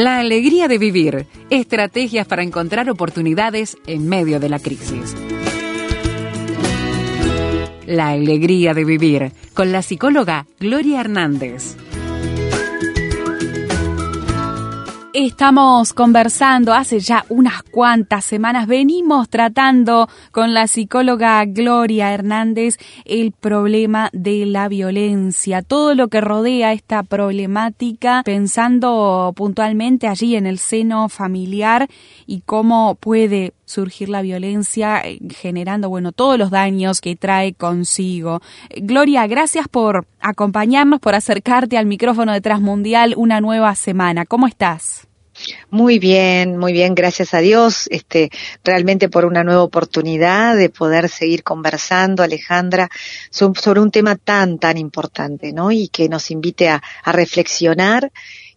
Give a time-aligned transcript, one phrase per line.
[0.00, 1.26] La alegría de vivir.
[1.50, 5.14] Estrategias para encontrar oportunidades en medio de la crisis.
[7.84, 11.76] La alegría de vivir con la psicóloga Gloria Hernández.
[15.12, 23.32] Estamos conversando hace ya unas cuantas semanas, venimos tratando con la psicóloga Gloria Hernández el
[23.32, 30.58] problema de la violencia, todo lo que rodea esta problemática, pensando puntualmente allí en el
[30.58, 31.88] seno familiar
[32.28, 38.40] y cómo puede surgir la violencia eh, generando, bueno, todos los daños que trae consigo.
[38.76, 44.26] Gloria, gracias por acompañarnos, por acercarte al micrófono de Transmundial una nueva semana.
[44.26, 45.06] ¿Cómo estás?
[45.70, 48.30] Muy bien, muy bien, gracias a Dios, este,
[48.64, 52.90] realmente por una nueva oportunidad de poder seguir conversando, Alejandra,
[53.30, 55.72] sobre un tema tan, tan importante, ¿no?
[55.72, 58.12] Y que nos invite a, a reflexionar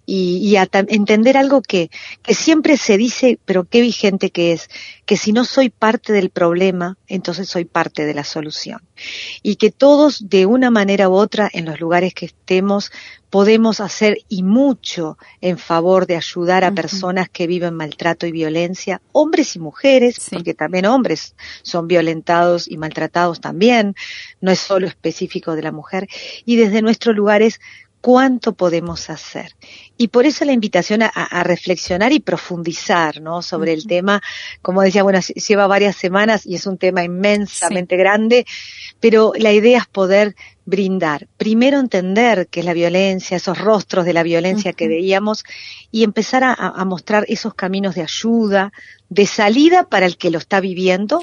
[0.06, 1.90] y, y a entender algo que,
[2.22, 4.70] que siempre se dice, pero qué vigente que es,
[5.06, 8.82] que si no soy parte del problema, entonces soy parte de la solución.
[9.42, 12.92] Y que todos, de una manera u otra, en los lugares que estemos,
[13.30, 19.02] podemos hacer y mucho en favor de ayudar a personas que viven maltrato y violencia,
[19.12, 23.96] hombres y mujeres, porque también hombres son violentados y maltratados también,
[24.40, 26.08] no es solo específico de la mujer,
[26.46, 27.60] y desde nuestros lugares
[28.02, 29.56] cuánto podemos hacer.
[29.98, 33.42] Y por eso la invitación a, reflexionar y profundizar, ¿no?
[33.42, 34.22] Sobre el tema,
[34.62, 38.46] como decía, bueno, lleva varias semanas y es un tema inmensamente grande,
[39.00, 41.28] pero la idea es poder brindar.
[41.38, 45.44] Primero entender qué es la violencia, esos rostros de la violencia que veíamos
[45.92, 48.72] y empezar a, mostrar esos caminos de ayuda,
[49.10, 51.22] de salida para el que lo está viviendo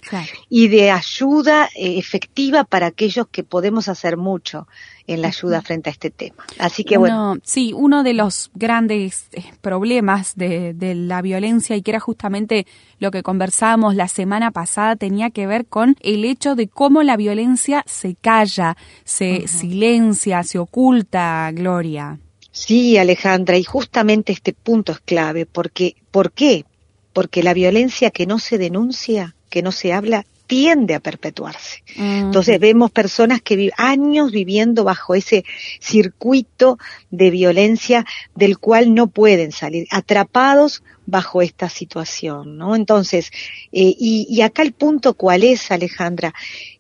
[0.49, 4.69] y de ayuda eh, efectiva para aquellos que podemos hacer mucho
[5.07, 6.45] en la ayuda frente a este tema.
[6.59, 7.37] Así que bueno.
[7.43, 12.67] Sí, uno de los grandes eh, problemas de, la violencia y que era justamente
[13.01, 17.17] lo que conversábamos la semana pasada tenía que ver con el hecho de cómo la
[17.17, 22.21] violencia se calla, se silencia, se oculta, Gloria.
[22.53, 26.65] Sí, Alejandra, y justamente este punto es clave, porque ¿por qué?
[27.13, 31.85] Porque la violencia que no se denuncia, que no se habla, tiende a perpetuarse.
[31.95, 35.45] Entonces vemos personas que viven años viviendo bajo ese
[35.79, 36.77] circuito
[37.09, 42.75] de violencia del cual no pueden salir, atrapados bajo esta situación, ¿no?
[42.75, 43.31] Entonces,
[43.71, 46.35] eh, y, y acá el punto cuál es, Alejandra,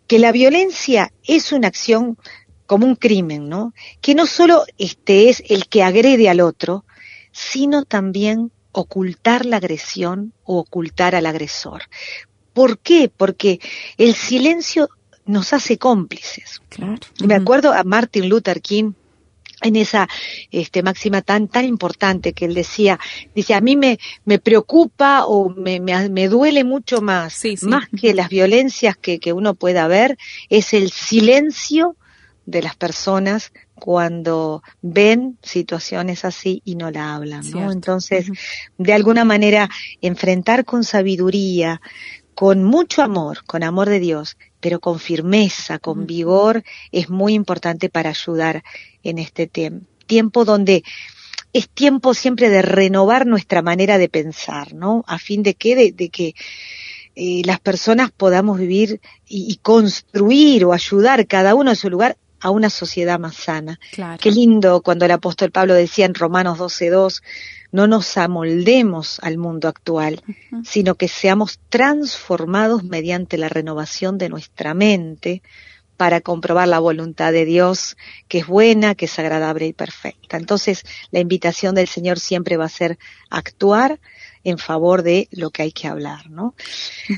[0.08, 2.18] que la violencia es una acción
[2.66, 3.72] como un crimen, ¿no?
[4.00, 6.84] Que no solo este es el que agrede al otro,
[7.30, 11.82] sino también ocultar la agresión o ocultar al agresor.
[12.60, 13.10] ¿Por qué?
[13.16, 13.58] Porque
[13.96, 14.90] el silencio
[15.24, 16.60] nos hace cómplices.
[17.24, 18.92] Me acuerdo a Martin Luther King
[19.62, 20.06] en esa
[20.50, 23.00] este, máxima tan tan importante que él decía,
[23.34, 28.28] dice, a mí me, me preocupa o me, me, duele mucho más, más que las
[28.28, 30.18] violencias que, que uno pueda ver,
[30.50, 31.96] es el silencio
[32.44, 37.72] de las personas cuando ven situaciones así y no la hablan, ¿no?
[37.72, 38.30] Entonces,
[38.76, 39.70] de alguna manera,
[40.02, 41.80] enfrentar con sabiduría,
[42.40, 47.90] con mucho amor, con amor de Dios, pero con firmeza, con vigor, es muy importante
[47.90, 48.64] para ayudar
[49.02, 49.46] en este
[50.06, 50.82] tiempo donde
[51.52, 55.04] es tiempo siempre de renovar nuestra manera de pensar, ¿no?
[55.06, 56.34] A fin de que, de, que
[57.14, 62.48] eh, las personas podamos vivir y, construir o ayudar cada uno en su lugar a
[62.48, 63.78] una sociedad más sana.
[64.18, 67.20] Qué lindo cuando el apóstol Pablo decía en Romanos 12.2,
[67.72, 70.22] no nos amoldemos al mundo actual,
[70.64, 75.42] sino que seamos transformados mediante la renovación de nuestra mente
[75.96, 80.38] para comprobar la voluntad de Dios, que es buena, que es agradable y perfecta.
[80.38, 82.98] Entonces, la invitación del Señor siempre va a ser
[83.28, 84.00] actuar
[84.42, 86.54] en favor de lo que hay que hablar, ¿no?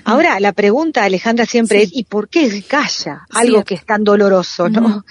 [0.05, 4.69] Ahora, la pregunta, Alejandra, siempre es, ¿y por qué calla algo que es tan doloroso,
[4.69, 5.05] no?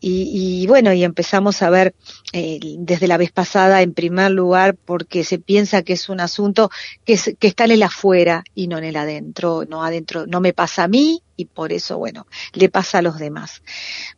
[0.00, 1.94] Y, bueno, y empezamos a ver
[2.32, 6.70] eh, desde la vez pasada, en primer lugar, porque se piensa que es un asunto
[7.04, 10.52] que, que está en el afuera y no en el adentro, no adentro, no me
[10.52, 13.62] pasa a mí y por eso, bueno, le pasa a los demás.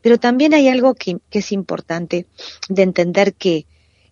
[0.02, 2.26] Pero también hay algo que, es importante
[2.68, 3.66] de entender que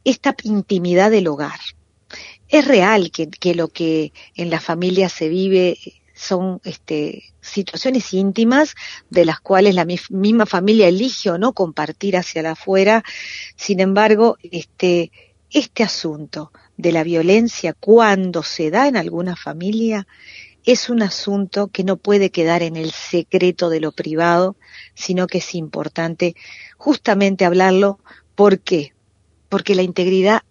[0.05, 1.59] esta intimidad del hogar,
[2.49, 5.77] es real que lo que en la familia se vive
[6.19, 8.75] son este, situaciones íntimas
[9.09, 13.05] de las cuales la misma familia elige o no compartir hacia la afuera.
[13.57, 15.13] Sin embargo, este,
[15.51, 20.09] este asunto de la violencia cuando se da en alguna familia
[20.65, 24.57] es un asunto que no puede quedar en el secreto de lo privado,
[24.95, 26.35] sino que es importante
[26.77, 28.01] justamente hablarlo.
[28.35, 28.93] ¿Por qué?
[29.49, 30.43] Porque la integridad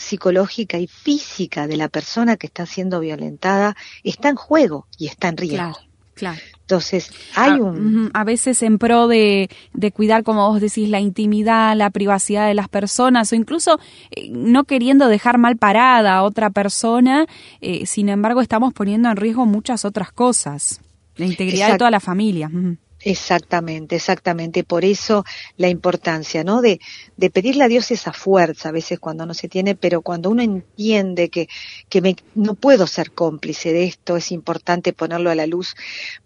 [0.00, 5.28] psicológica y física de la persona que está siendo violentada está en juego y está
[5.28, 5.56] en riesgo.
[5.56, 5.78] Claro,
[6.14, 6.40] claro.
[6.60, 8.10] Entonces, hay a, un...
[8.14, 12.54] A veces en pro de, de, cuidar, como vos decís, la intimidad, la privacidad de
[12.54, 13.80] las personas, o incluso
[14.12, 17.26] eh, no queriendo dejar mal parada a otra persona,
[17.60, 20.80] eh, sin embargo estamos poniendo en riesgo muchas otras cosas,
[21.16, 21.72] la integridad Exacto.
[21.72, 22.48] de toda la familia.
[22.52, 22.78] Uh -huh.
[23.02, 24.64] Exactamente, exactamente.
[24.64, 25.24] Por eso
[25.56, 26.60] la importancia, ¿no?
[26.60, 26.80] De,
[27.16, 30.42] de pedirle a Dios esa fuerza, a veces cuando no se tiene, pero cuando uno
[30.42, 31.48] entiende que,
[31.88, 35.74] que me, no puedo ser cómplice de esto, es importante ponerlo a la luz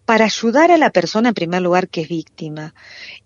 [0.05, 2.75] para ayudar a la persona en primer lugar que es víctima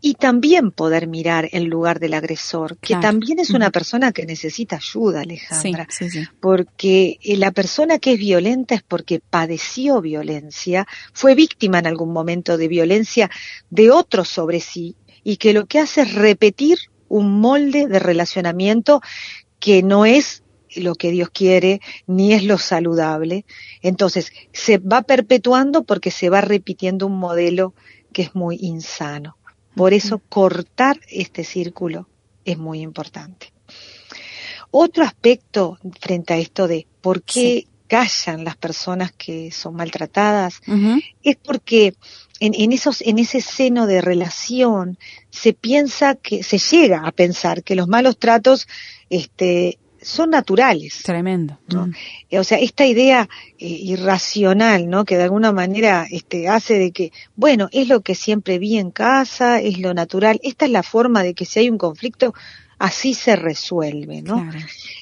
[0.00, 3.02] y también poder mirar el lugar del agresor, que claro.
[3.02, 6.28] también es una persona que necesita ayuda, Alejandra, sí, sí, sí.
[6.40, 12.56] porque la persona que es violenta es porque padeció violencia, fue víctima en algún momento
[12.56, 13.28] de violencia
[13.70, 19.00] de otros sobre sí y que lo que hace es repetir un molde de relacionamiento
[19.58, 20.42] que no es
[20.76, 23.44] lo que Dios quiere, ni es lo saludable.
[23.82, 27.74] Entonces, se va perpetuando porque se va repitiendo un modelo
[28.12, 29.36] que es muy insano.
[29.74, 32.08] Por eso, cortar este círculo
[32.44, 33.52] es muy importante.
[34.70, 37.68] Otro aspecto frente a esto de por qué sí.
[37.86, 41.02] callan las personas que son maltratadas, uh -huh.
[41.22, 41.94] es porque
[42.40, 44.98] en, en, esos, en ese seno de relación
[45.30, 48.68] se piensa que, se llega a pensar que los malos tratos,
[49.10, 51.02] este, son naturales.
[51.02, 51.58] Tremendo.
[51.68, 51.86] ¿no?
[51.86, 51.94] Mm.
[52.38, 55.04] O sea, esta idea eh, irracional, ¿no?
[55.04, 58.90] Que de alguna manera este, hace de que, bueno, es lo que siempre vi en
[58.90, 60.40] casa, es lo natural.
[60.42, 62.34] Esta es la forma de que si hay un conflicto,
[62.78, 64.42] así se resuelve, ¿no?
[64.42, 64.58] Claro.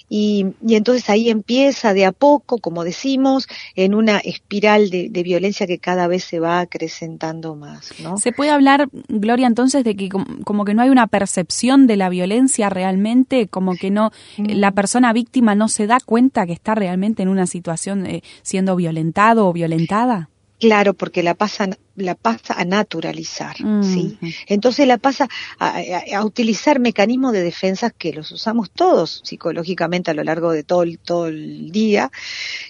[0.09, 5.23] Y, y, entonces ahí empieza de a poco, como decimos, en una espiral de, de,
[5.25, 8.17] violencia que cada vez se va acrecentando más, ¿no?
[8.17, 12.09] ¿Se puede hablar, Gloria, entonces de que como que no hay una percepción de la
[12.09, 14.45] violencia realmente, como que no, mm.
[14.51, 18.77] la persona víctima no se da cuenta que está realmente en una situación eh, siendo
[18.77, 20.29] violentado o violentada?
[20.59, 23.83] Claro, porque la pasa, la pasa a naturalizar, mm.
[23.83, 24.19] ¿sí?
[24.47, 30.11] Entonces la pasa a, a, a, utilizar mecanismos de defensa que los usamos todos psicológicamente
[30.11, 32.11] a lo largo de todo el, todo el día,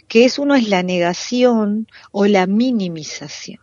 [0.09, 3.61] que es uno es la negación o la minimización.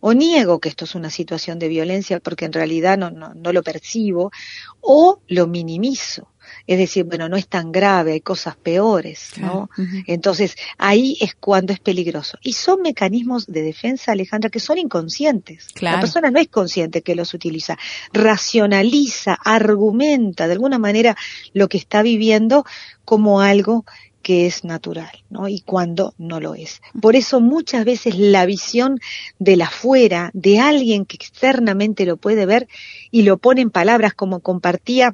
[0.00, 3.52] O niego que esto es una situación de violencia porque en realidad no, no, no
[3.52, 4.32] lo percibo,
[4.80, 6.29] o lo minimizo
[6.70, 9.68] es decir, bueno, no es tan grave, hay cosas peores, ¿no?
[9.76, 10.04] Uh -huh.
[10.06, 12.38] Entonces, ahí es cuando es peligroso.
[12.42, 15.66] Y son mecanismos de defensa, Alejandra, que son inconscientes.
[15.74, 15.96] Claro.
[15.96, 17.76] La persona no es consciente que los utiliza,
[18.12, 21.16] racionaliza, argumenta de alguna manera
[21.54, 22.64] lo que está viviendo
[23.04, 23.84] como algo
[24.22, 25.48] que es natural, ¿no?
[25.48, 26.82] Y cuando no lo es.
[27.02, 29.00] Por eso muchas veces la visión
[29.40, 32.68] de la fuera, de alguien que externamente lo puede ver
[33.10, 35.12] y lo pone en palabras como compartía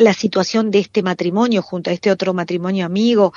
[0.00, 3.32] la situación de este matrimonio junto a este otro matrimonio amigo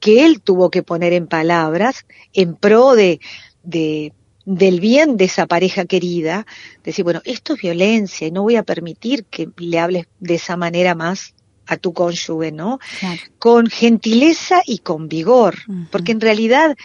[0.00, 3.20] que él tuvo que poner en palabras en pro de,
[3.62, 4.12] de
[4.46, 6.46] del bien de esa pareja querida,
[6.84, 10.56] decir, bueno, esto es violencia y no voy a permitir que le hables de esa
[10.56, 11.34] manera más
[11.66, 12.78] a tu cónyuge, ¿no?
[13.00, 13.20] Claro.
[13.40, 15.88] Con gentileza y con vigor, uh -huh.
[15.90, 16.76] porque en realidad,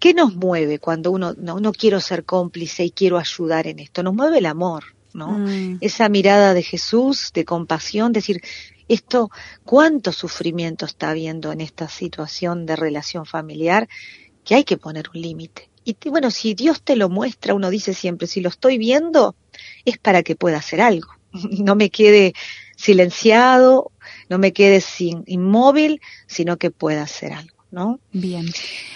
[0.00, 4.02] ¿qué nos mueve cuando uno no, no quiero ser cómplice y quiero ayudar en esto?
[4.02, 4.82] Nos mueve el amor,
[5.12, 5.38] ¿no?
[5.38, 5.78] Mm.
[5.80, 8.42] Esa mirada de Jesús, de compasión, decir,
[8.88, 9.30] esto,
[9.64, 13.88] cuánto sufrimiento está habiendo en esta situación de relación familiar,
[14.44, 15.70] que hay que poner un límite.
[15.84, 19.36] Y bueno, si Dios te lo muestra, uno dice siempre, si lo estoy viendo,
[19.84, 21.08] es para que pueda hacer algo.
[21.64, 22.32] No me quede
[22.76, 23.90] silenciado,
[24.28, 27.53] no me quede sin, inmóvil, sino que pueda hacer algo.
[27.74, 27.98] ¿No?
[28.12, 28.46] Bien.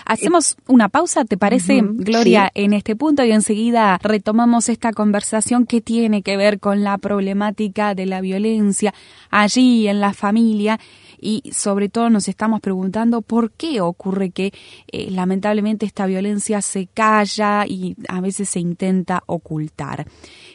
[0.04, 2.62] Hacemos una pausa, ¿te parece, uh -huh, Gloria, sí.
[2.62, 7.96] en este punto y enseguida retomamos esta conversación que tiene que ver con la problemática
[7.96, 8.94] de la violencia
[9.30, 10.78] allí en la familia
[11.20, 14.52] y sobre todo nos estamos preguntando por qué ocurre que
[14.90, 20.06] eh, lamentablemente esta violencia se calla y a veces se intenta ocultar.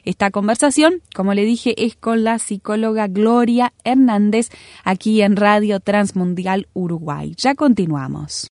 [0.04, 4.50] Esta conversación, como le dije, es con la psicóloga Gloria Hernández
[4.84, 7.34] aquí en Radio Transmundial Uruguay.
[7.38, 8.48] Ya continuamos.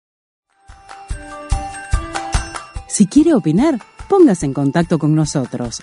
[2.88, 5.82] Si quiere opinar, póngase en contacto con nosotros.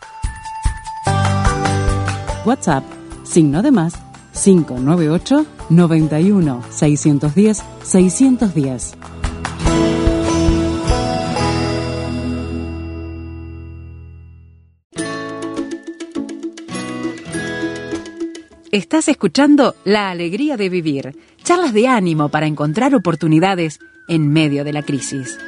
[2.45, 2.85] WhatsApp,
[3.25, 8.97] signo de más 598 91 610 610.
[18.71, 24.73] Estás escuchando La Alegría de Vivir, charlas de ánimo para encontrar oportunidades en medio de
[24.73, 25.39] la crisis.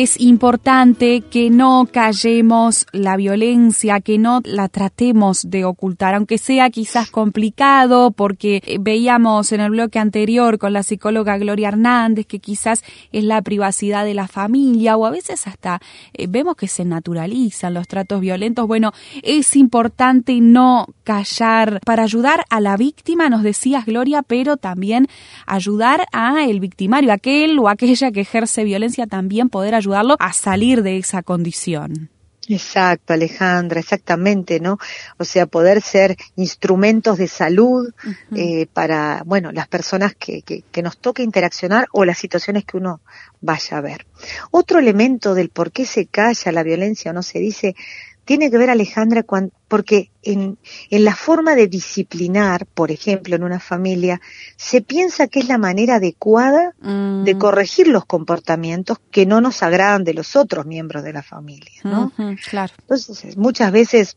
[0.00, 6.70] Es importante que no callemos la violencia, que no la tratemos de ocultar, aunque sea
[6.70, 12.38] quizás complicado, porque eh, veíamos en el bloque anterior con la psicóloga Gloria Hernández que
[12.38, 12.82] quizás
[13.12, 15.82] es la privacidad de la familia o a veces hasta
[16.14, 18.66] eh, vemos que se naturalizan los tratos violentos.
[18.66, 25.08] Bueno, es importante no callar para ayudar a la víctima, nos decías Gloria, pero también
[25.44, 30.82] ayudar a el victimario, aquel o aquella que ejerce violencia, también poder ayudarlo a salir
[30.82, 32.10] de esa condición.
[32.48, 34.78] Exacto, Alejandra, exactamente, ¿no?
[35.16, 37.92] O sea, poder ser instrumentos de salud
[38.34, 42.76] eh, para, bueno, las personas que, que, que, nos toque interaccionar o las situaciones que
[42.76, 43.00] uno
[43.40, 44.06] vaya a ver.
[44.50, 47.76] Otro elemento del por qué se calla la violencia o no se dice
[48.24, 49.24] tiene que ver, Alejandra,
[49.68, 50.58] porque en,
[50.90, 54.20] en, la forma de disciplinar, por ejemplo, en una familia,
[54.56, 57.38] se piensa que es la manera adecuada de mm.
[57.38, 62.12] corregir los comportamientos que no nos agradan de los otros miembros de la familia, ¿no?
[62.48, 62.72] claro.
[62.80, 64.16] Entonces, muchas veces,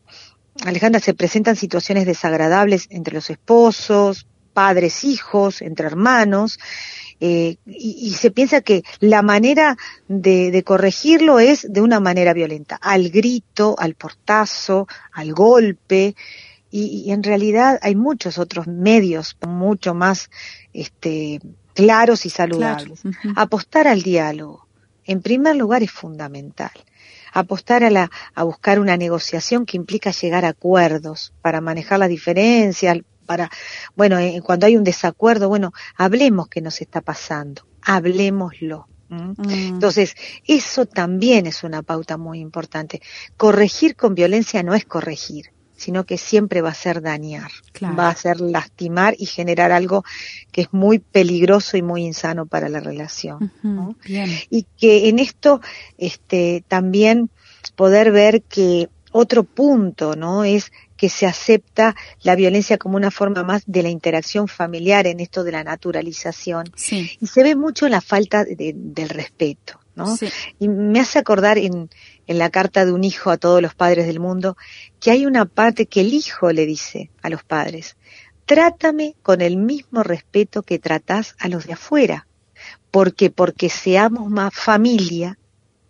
[0.64, 6.58] Alejandra, se presentan situaciones desagradables entre los esposos, padres, hijos, entre hermanos,
[7.20, 9.76] eh, y, se piensa que la manera
[10.08, 16.14] de, corregirlo es de una manera violenta, al grito, al portazo, al golpe,
[16.70, 20.30] y, en realidad hay muchos otros medios mucho más
[20.74, 21.40] este,
[21.74, 23.02] claros y saludables.
[23.34, 24.66] Apostar al diálogo,
[25.04, 26.72] en primer lugar, es fundamental
[27.32, 32.08] apostar a, la, a buscar una negociación que implica llegar a acuerdos para manejar las
[32.08, 33.50] diferencias, para,
[33.94, 38.88] bueno, eh, cuando hay un desacuerdo, bueno, hablemos qué nos está pasando, hablemoslo.
[39.08, 39.32] Mm.
[39.50, 40.16] Entonces,
[40.46, 43.00] eso también es una pauta muy importante.
[43.36, 47.50] Corregir con violencia no es corregir, sino que siempre va a ser dañar,
[47.82, 50.04] va a ser lastimar y generar algo
[50.50, 53.52] que es muy peligroso y muy insano para la relación.
[54.50, 55.60] Y que en esto
[55.98, 57.30] este, también
[57.76, 60.44] poder ver que otro punto, ¿no?
[60.44, 65.20] Es que se acepta la violencia como una forma más de la interacción familiar en
[65.20, 66.72] esto de la naturalización.
[67.20, 70.16] Y se ve mucho la falta del respeto, ¿no?
[70.58, 71.90] Y me hace acordar en,
[72.26, 74.56] en la carta de un hijo a todos los padres del mundo
[75.00, 77.96] que hay una parte que el hijo le dice a los padres,
[78.46, 82.26] trátame con el mismo respeto que tratás a los de afuera,
[82.90, 85.38] porque porque seamos más familia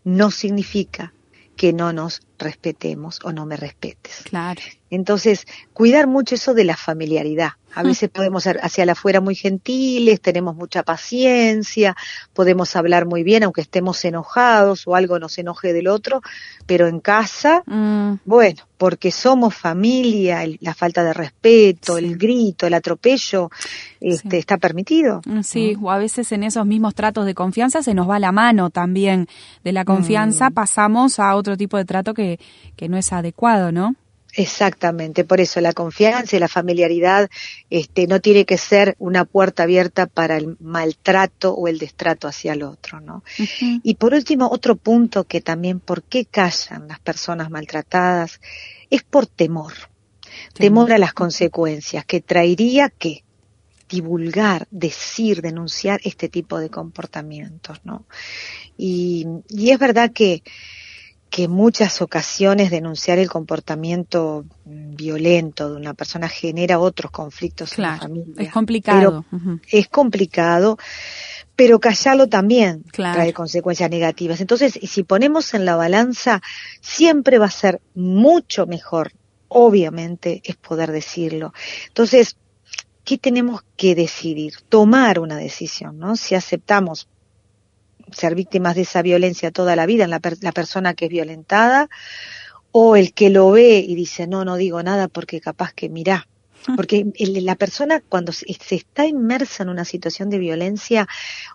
[0.05, 1.13] no significa
[1.57, 4.23] que no nos respetemos o no me respetes.
[4.25, 4.61] Claro.
[4.91, 7.51] Entonces, cuidar mucho eso de la familiaridad.
[7.75, 11.97] A veces podemos ser hacia la afuera muy gentiles, tenemos mucha paciencia,
[12.33, 16.23] podemos hablar muy bien aunque estemos enojados o algo nos enoje del otro,
[16.67, 18.21] pero en casa, mm.
[18.25, 23.51] bueno, porque somos familia, la falta de respeto, el grito, el atropello,
[24.01, 25.21] este, está permitido.
[25.25, 28.33] Mm, sí, o a veces en esos mismos tratos de confianza se nos va la
[28.33, 29.29] mano también.
[29.65, 30.55] De la confianza mm.
[30.55, 32.26] pasamos a otro tipo de trato que,
[32.77, 33.95] que no es adecuado, ¿no?
[34.37, 37.31] Exactamente, por eso la confianza y la familiaridad
[37.71, 42.53] este, no tiene que ser una puerta abierta para el maltrato o el destrato hacia
[42.53, 43.25] el otro, ¿no?
[43.83, 48.43] Y por último, otro punto que también, ¿por qué callan las personas maltratadas?
[48.91, 49.73] Es por temor,
[50.53, 53.25] temor, a las consecuencias que traería que
[53.89, 58.05] divulgar, decir, denunciar este tipo de comportamientos, ¿no?
[58.77, 60.43] Y, y es verdad que
[61.37, 67.99] que muchas ocasiones denunciar el comportamiento violento de una persona genera otros conflictos en la
[67.99, 68.33] familia.
[68.39, 69.27] Es complicado.
[69.71, 70.79] Es complicado,
[71.55, 74.41] pero callarlo también trae consecuencias negativas.
[74.41, 76.41] Entonces, si ponemos en la balanza,
[76.81, 79.13] siempre va a ser mucho mejor,
[79.49, 81.53] obviamente, es poder decirlo.
[81.89, 82.39] Entonces,
[83.05, 84.55] ¿qué tenemos que decidir?
[84.71, 86.17] Tomar una decisión, ¿no?
[86.17, 87.09] Si aceptamos
[88.13, 91.89] ser víctimas de esa violencia toda la vida en la, la persona que es violentada,
[92.73, 96.27] o el que lo ve y dice, no, no digo nada porque capaz que mirá.
[96.75, 101.07] Porque la persona cuando se está inmersa en una situación de violencia,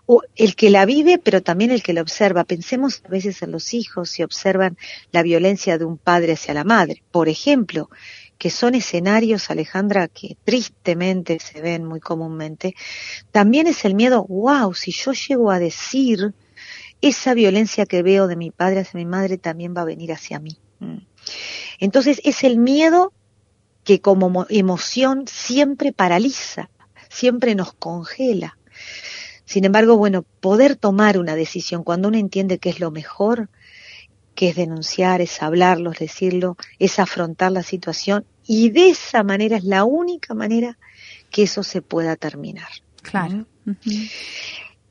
[0.06, 2.44] o el que la vive, pero también el que la observa.
[2.44, 4.78] Pensemos a veces en los hijos si observan
[5.10, 7.02] la violencia de un padre hacia la madre.
[7.10, 7.90] Por ejemplo,
[8.42, 12.74] que son escenarios, Alejandra, que tristemente se ven muy comúnmente,
[13.30, 16.34] también es el miedo, wow, si yo llego a decir
[17.00, 20.40] esa violencia que veo de mi padre hacia mi madre también va a venir hacia
[20.40, 20.58] mí.
[20.80, 21.06] Mm.
[21.78, 23.12] Entonces es el miedo
[23.84, 26.68] que como emoción siempre paraliza,
[27.08, 28.58] siempre nos congela.
[29.44, 33.50] Sin embargo, bueno, poder tomar una decisión cuando uno entiende que es lo mejor,
[34.34, 39.56] que es denunciar, es hablarlo, es decirlo, es afrontar la situación y de esa manera
[39.56, 40.78] es la única manera
[41.30, 42.68] que eso se pueda terminar.
[43.02, 43.46] Claro.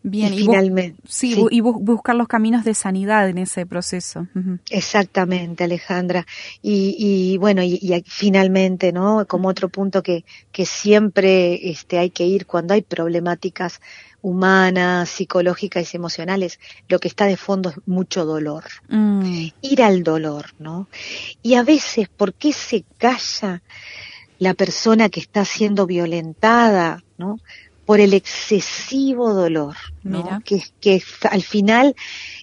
[0.04, 1.00] Bien, y, finalmente.
[1.08, 4.28] sí, y buscar los caminos de sanidad en ese proceso.
[4.70, 6.26] Exactamente, Alejandra.
[6.62, 9.26] Y, y bueno, y, y, finalmente, ¿no?
[9.28, 13.80] Como otro punto que, que siempre este, hay que ir cuando hay problemáticas
[14.22, 18.66] humanas, psicológicas y emocionales, lo que está de fondo es mucho dolor.
[18.90, 19.48] Mm.
[19.62, 20.88] Ir al dolor, ¿no?
[21.42, 23.62] Y a veces, ¿por qué se calla
[24.40, 27.38] la persona que está siendo violentada, ¿no?
[27.86, 30.42] Por el excesivo dolor, ¿no?
[30.46, 31.96] que, que al final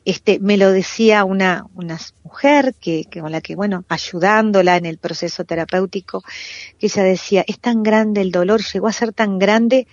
[0.05, 4.87] este, me lo decía una, una mujer que, que, con la que, bueno, ayudándola en
[4.87, 6.23] el proceso terapéutico,
[6.79, 9.87] que ella decía, es tan grande el dolor, llegó a ser tan grande,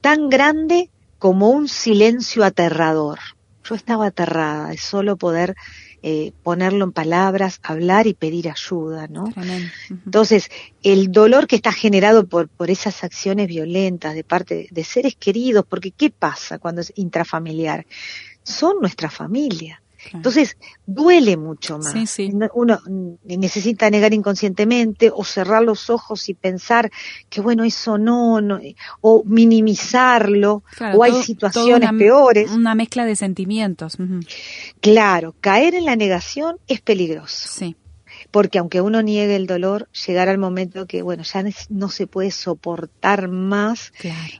[0.00, 3.18] tan grande como un silencio aterrador.
[3.64, 5.54] Yo estaba aterrada de solo poder
[6.02, 9.32] eh, ponerlo en palabras, hablar y pedir ayuda, ¿no?
[9.90, 10.50] Entonces,
[10.82, 15.64] el dolor que está generado por, por esas acciones violentas de parte de seres queridos,
[15.68, 17.86] porque ¿qué pasa cuando es intrafamiliar?
[18.42, 19.82] Son nuestra familia.
[20.12, 21.94] Entonces, duele mucho más.
[22.54, 22.80] Uno
[23.24, 26.90] necesita negar inconscientemente o cerrar los ojos y pensar
[27.28, 28.60] que, bueno, eso no, no
[29.00, 30.62] o minimizarlo,
[30.94, 32.50] o hay situaciones peores.
[32.52, 33.96] Una mezcla de sentimientos.
[34.80, 37.48] Claro, caer en la negación es peligroso.
[37.48, 37.76] Sí.
[38.30, 42.30] Porque aunque uno niegue el dolor, llegará el momento que, bueno, ya no se puede
[42.30, 43.92] soportar más.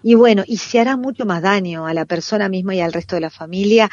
[0.03, 3.17] Y bueno, y se hará mucho más daño a la persona misma y al resto
[3.17, 3.88] de la familia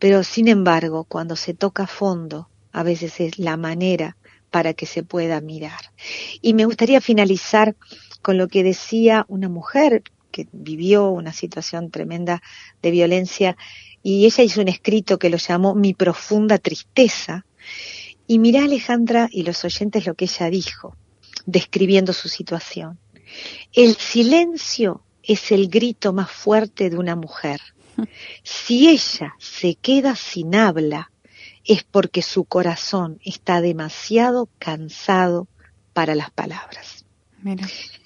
[0.00, 4.16] pero sin embargo, cuando se toca fondo, a veces es la manera
[4.50, 5.92] para que se pueda mirar.
[6.40, 7.76] Y me gustaría finalizar
[8.22, 10.02] con lo que decía una mujer
[10.32, 12.42] que vivió una situación tremenda
[12.82, 13.56] de violencia
[14.02, 17.44] y ella hizo un escrito que lo llamó Mi profunda tristeza.
[18.26, 20.96] Y mirá Alejandra y los oyentes lo que ella dijo,
[21.44, 22.98] describiendo su situación.
[23.74, 27.60] El silencio es el grito más fuerte de una mujer.
[28.42, 31.10] Si ella se queda sin habla,
[31.64, 35.48] es porque su corazón está demasiado cansado
[35.92, 37.04] para las palabras.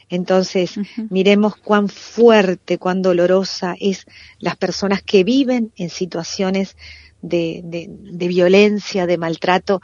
[0.09, 0.75] Entonces,
[1.11, 4.07] miremos cuán fuerte, cuán dolorosa es
[4.39, 6.77] las personas que viven en situaciones
[7.23, 9.81] de, de, violencia, de maltrato,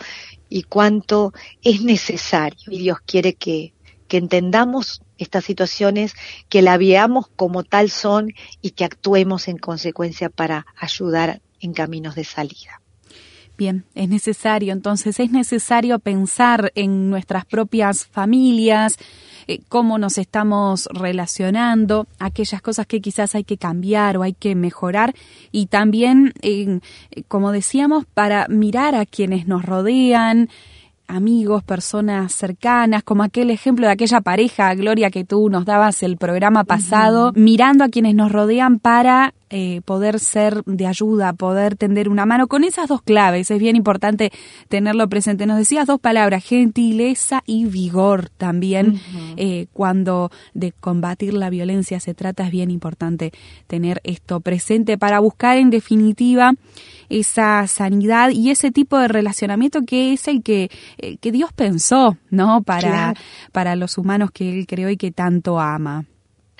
[0.48, 2.70] y cuánto es necesario.
[2.70, 3.72] Y Dios quiere que,
[4.10, 6.14] que entendamos estas situaciones,
[6.48, 12.16] que la veamos como tal son y que actuemos en consecuencia para ayudar en caminos
[12.16, 12.82] de salida.
[13.56, 18.96] Bien, es necesario, entonces es necesario pensar en nuestras propias familias,
[19.46, 24.56] eh, cómo nos estamos relacionando, aquellas cosas que quizás hay que cambiar o hay que
[24.56, 25.14] mejorar
[25.52, 26.80] y también, eh,
[27.28, 30.48] como decíamos, para mirar a quienes nos rodean,
[31.10, 36.16] amigos, personas cercanas, como aquel ejemplo de aquella pareja, Gloria, que tú nos dabas el
[36.16, 42.08] programa pasado, mirando a quienes nos rodean para eh, poder ser de ayuda, poder tender
[42.08, 43.50] una mano con esas dos claves.
[43.50, 44.30] Es bien importante
[44.68, 45.44] tenerlo presente.
[45.44, 49.00] Nos decías dos palabras, gentileza y vigor también.
[49.36, 53.32] Eh, cuando de combatir la violencia se trata, es bien importante
[53.66, 56.54] tener esto presente para buscar en definitiva
[57.10, 62.16] esa sanidad y ese tipo de relacionamiento que es el que, eh, que Dios pensó,
[62.30, 62.62] ¿no?
[62.62, 63.14] Para,
[63.52, 66.06] para los humanos que Él creó y que tanto ama.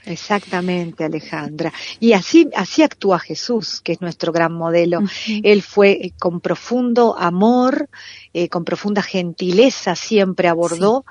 [0.06, 1.72] Exactamente, Alejandra.
[1.98, 5.00] Y así, así actúa Jesús, que es nuestro gran modelo.
[5.42, 7.88] Él fue eh, con profundo amor,
[8.32, 11.04] eh, con profunda gentileza siempre abordó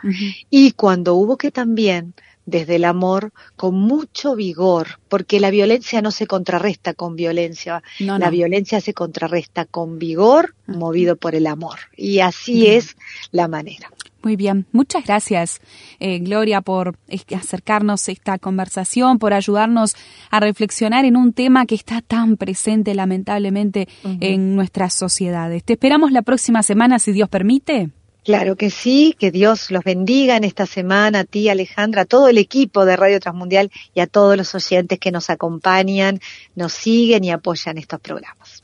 [0.49, 2.13] y cuando hubo que también
[2.49, 8.29] desde el amor con mucho vigor, porque la violencia no se contrarresta con violencia, la
[8.29, 11.79] violencia se contrarresta con vigor movido por el amor.
[11.95, 12.95] Y así es
[13.31, 13.89] la manera.
[14.21, 15.61] Muy bien, muchas gracias,
[16.01, 16.97] eh, Gloria, por
[17.33, 19.95] acercarnos a esta conversación, por ayudarnos
[20.29, 25.63] a reflexionar en un tema que está tan presente, lamentablemente, en nuestras sociedades.
[25.63, 27.91] Te esperamos la próxima semana, si Dios permite.
[28.23, 32.27] Claro que sí, que Dios los bendiga en esta semana, a ti Alejandra, a todo
[32.27, 36.19] el equipo de Radio Transmundial y a todos los oyentes que nos acompañan,
[36.55, 38.63] nos siguen y apoyan estos programas.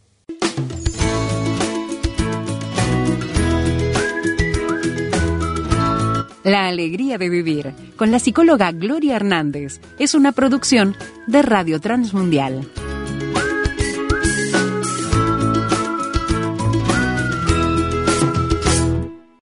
[6.43, 12.69] La alegría de vivir con la psicóloga Gloria Hernández es una producción de Radio Transmundial.